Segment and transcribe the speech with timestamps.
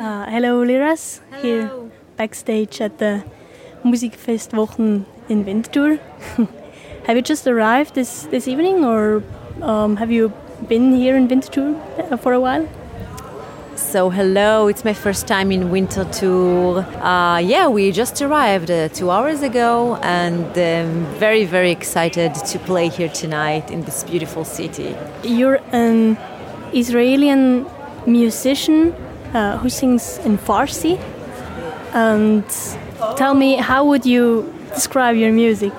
[0.00, 1.20] Uh, hello, Liraz.
[1.28, 1.42] Hello.
[1.42, 3.22] Here backstage at the
[3.84, 6.00] Musikfestwochen in Winterthur.
[7.04, 9.22] have you just arrived this, this evening or
[9.60, 10.32] um, have you
[10.68, 12.66] been here in Winterthur uh, for a while?
[13.76, 16.78] So hello, it's my first time in Winterthur.
[17.02, 22.58] Uh, yeah, we just arrived uh, two hours ago, and um, very very excited to
[22.60, 24.96] play here tonight in this beautiful city.
[25.22, 26.16] You're an
[26.72, 27.66] Israeli
[28.06, 28.94] musician
[29.34, 30.98] uh, who sings in Farsi,
[31.92, 32.44] and
[33.16, 35.72] tell me how would you describe your music?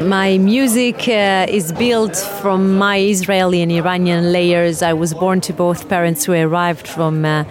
[0.00, 4.82] My music uh, is built from my Israeli and Iranian layers.
[4.82, 7.44] I was born to both parents who arrived from uh,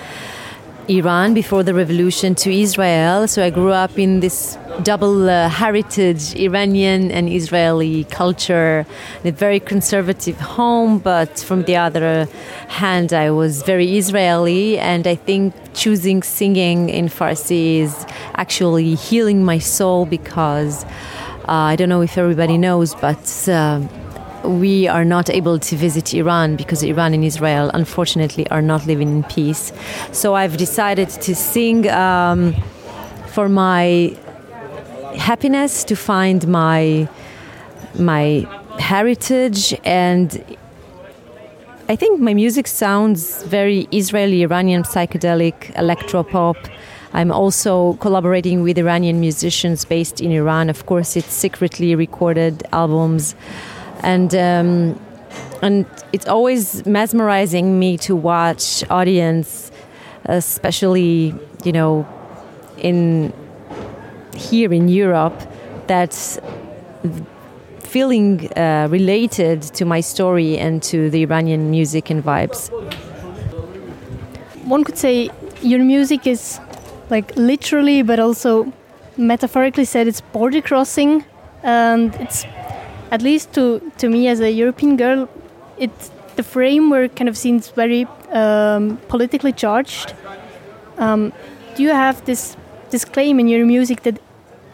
[0.90, 3.28] Iran before the revolution to Israel.
[3.28, 8.88] So I grew up in this double uh, heritage, Iranian and Israeli culture,
[9.24, 10.98] in a very conservative home.
[10.98, 12.28] But from the other
[12.68, 19.46] hand, I was very Israeli, and I think choosing singing in Farsi is actually healing
[19.46, 20.86] my soul because.
[21.48, 23.82] Uh, I don't know if everybody knows, but uh,
[24.44, 29.10] we are not able to visit Iran because Iran and Israel, unfortunately, are not living
[29.10, 29.74] in peace.
[30.12, 32.56] So I've decided to sing um,
[33.28, 34.16] for my
[35.18, 37.08] happiness, to find my
[37.98, 38.48] my
[38.80, 40.44] heritage, and
[41.90, 46.56] I think my music sounds very Israeli, Iranian, psychedelic, electropop.
[47.14, 50.70] I'm also collaborating with Iranian musicians based in Iran.
[50.70, 53.34] Of course, it's secretly recorded albums,
[54.00, 55.00] and um,
[55.62, 59.72] and it's always mesmerizing me to watch audience,
[60.26, 62.08] especially you know,
[62.78, 63.34] in
[64.36, 65.40] here in Europe,
[65.88, 66.40] that's
[67.80, 72.70] feeling uh, related to my story and to the Iranian music and vibes.
[74.66, 76.60] One could say your music is
[77.10, 78.72] like literally, but also
[79.18, 81.26] metaphorically said, it's border crossing,
[81.64, 82.46] and it's
[83.12, 85.28] at least to to me as a European girl,
[85.78, 90.14] it's the framework kind of seems very um, politically charged.
[90.98, 91.34] Um,
[91.76, 92.56] do you have this
[92.92, 94.20] this claim in your music that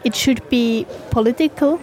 [0.03, 1.79] it should be political?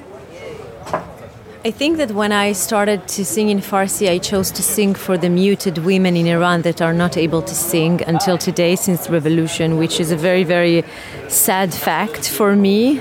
[1.65, 5.17] I think that when I started to sing in Farsi, I chose to sing for
[5.17, 9.13] the muted women in Iran that are not able to sing until today since the
[9.13, 10.83] revolution, which is a very, very
[11.29, 13.01] sad fact for me.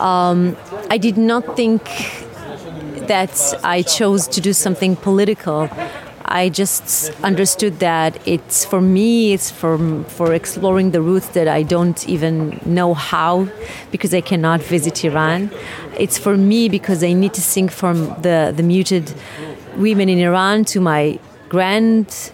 [0.00, 0.54] Um,
[0.90, 1.80] I did not think
[3.08, 5.68] that I chose to do something political.
[6.26, 11.62] I just understood that it's for me, it's for, for exploring the roots that I
[11.62, 13.46] don't even know how
[13.90, 15.50] because I cannot visit Iran.
[15.98, 19.12] It's for me because I need to sing from the, the muted
[19.76, 22.32] women in Iran to my grand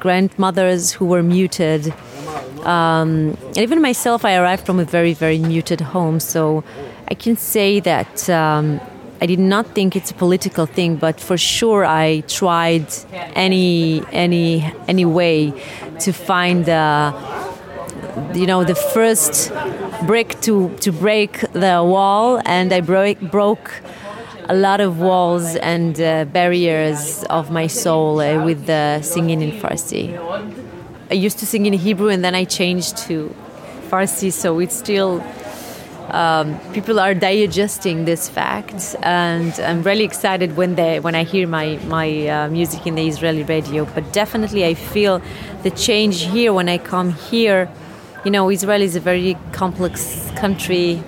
[0.00, 1.92] grandmothers who were muted.
[2.62, 6.20] Um, and even myself, I arrived from a very, very muted home.
[6.20, 6.64] So
[7.08, 8.80] I can say that um,
[9.20, 12.86] I did not think it's a political thing, but for sure I tried
[13.34, 15.52] any any any way
[16.00, 17.12] to find the
[18.34, 19.52] you know the first
[20.06, 23.82] brick to to break the wall, and I broke broke
[24.48, 29.50] a lot of walls and uh, barriers of my soul uh, with the singing in
[29.50, 30.16] Farsi.
[31.10, 33.34] I used to sing in Hebrew, and then I changed to
[33.90, 35.22] Farsi, so it's still
[36.10, 41.46] um, people are digesting this fact, and I'm really excited when they when I hear
[41.46, 43.84] my my uh, music in the Israeli radio.
[43.84, 45.20] But definitely, I feel
[45.62, 47.68] the change here when I come here.
[48.24, 51.02] You know, Israel is a very complex country.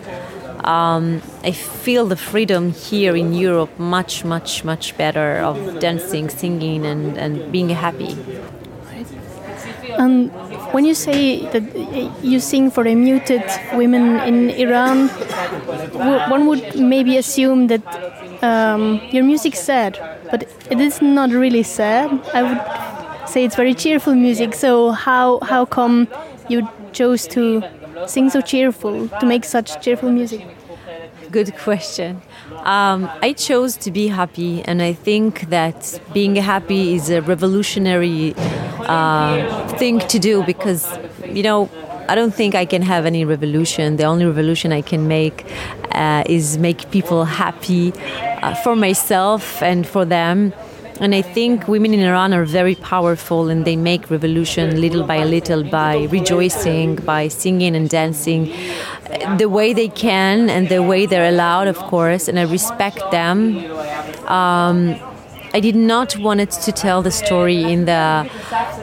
[0.64, 6.84] Um, I feel the freedom here in Europe much, much, much better of dancing, singing,
[6.84, 8.14] and, and being happy.
[9.98, 10.30] And
[10.72, 11.62] when you say that
[12.22, 13.44] you sing for the muted
[13.74, 15.08] women in Iran,
[16.30, 17.82] one would maybe assume that
[18.42, 19.98] um, your music's sad,
[20.30, 22.10] but it is not really sad.
[22.34, 24.54] I would say it's very cheerful music.
[24.54, 26.08] So how how come
[26.48, 27.62] you chose to
[28.06, 30.46] sing so cheerful, to make such cheerful music?
[31.30, 32.20] Good question.
[32.64, 38.34] Um, I chose to be happy, and I think that being happy is a revolutionary
[38.90, 40.82] uh, thing to do because,
[41.24, 41.70] you know,
[42.08, 43.96] I don't think I can have any revolution.
[43.96, 45.46] The only revolution I can make
[45.92, 50.52] uh, is make people happy uh, for myself and for them.
[51.00, 55.24] And I think women in Iran are very powerful and they make revolution little by
[55.24, 58.52] little by rejoicing, by singing and dancing
[59.38, 62.28] the way they can and the way they're allowed, of course.
[62.28, 63.38] And I respect them.
[64.26, 65.00] Um,
[65.52, 68.30] I did not want it to tell the story in the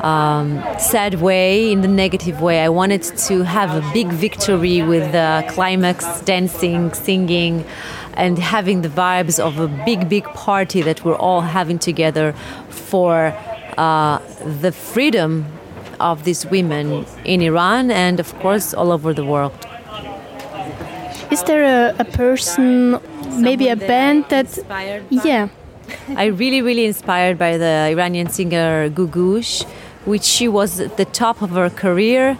[0.02, 2.62] um, sad way, in the negative way.
[2.62, 7.64] I wanted to have a big victory with the climax, dancing, singing,
[8.16, 12.34] and having the vibes of a big, big party that we're all having together
[12.70, 13.34] for
[13.78, 14.20] uh,
[14.62, 15.46] the freedom
[16.02, 19.54] of these women in Iran and, of course, all over the world.
[21.32, 23.00] Is there a, a person,
[23.40, 24.58] maybe a band that,
[25.10, 25.50] yeah,
[26.16, 29.64] I really, really inspired by the Iranian singer Googoosh,
[30.06, 32.36] which she was at the top of her career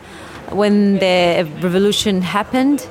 [0.50, 2.88] when the revolution happened.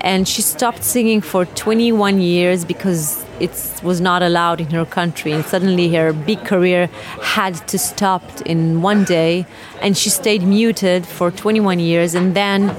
[0.00, 3.50] And she stopped singing for 21 years because it
[3.82, 5.32] was not allowed in her country.
[5.32, 6.88] And suddenly her big career
[7.22, 9.46] had to stop in one day.
[9.80, 12.14] And she stayed muted for 21 years.
[12.14, 12.76] And then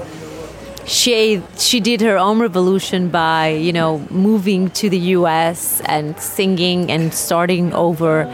[0.86, 5.80] she she did her own revolution by you know moving to the U.S.
[5.84, 8.24] and singing and starting over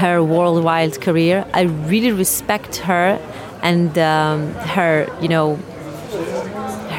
[0.00, 1.44] her worldwide career.
[1.52, 3.18] I really respect her
[3.62, 5.56] and um, her you know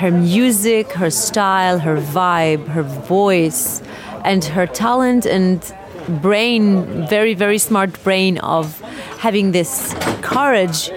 [0.01, 3.81] her music, her style, her vibe, her voice,
[4.24, 5.74] and her talent and
[6.21, 8.80] brain, very very smart brain of
[9.19, 10.92] having this courage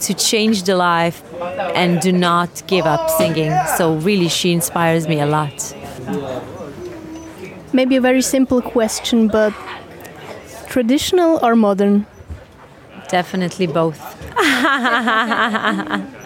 [0.00, 1.22] to change the life
[1.74, 3.52] and do not give up singing.
[3.76, 5.74] So, really, she inspires me a lot.
[7.72, 9.54] Maybe a very simple question, but
[10.68, 12.06] traditional or modern?
[13.08, 14.00] Definitely both.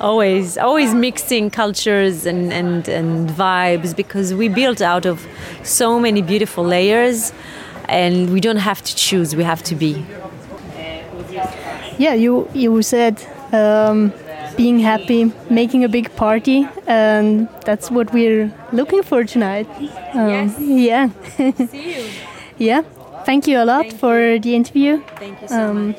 [0.00, 5.26] always, always mixing cultures and, and, and vibes because we built out of
[5.62, 7.32] so many beautiful layers
[7.88, 10.04] and we don't have to choose, we have to be.
[11.98, 14.12] Yeah, you, you said um,
[14.56, 19.68] being happy, making a big party, and that's what we're looking for tonight.
[20.14, 20.58] Um, yes.
[20.58, 21.10] Yeah.
[21.66, 22.10] See you.
[22.58, 22.82] yeah.
[23.24, 24.38] Thank you a lot Thank for you.
[24.40, 25.02] the interview.
[25.16, 25.98] Thank you so um, much.